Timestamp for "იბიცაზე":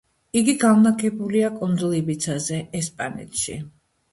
1.99-2.61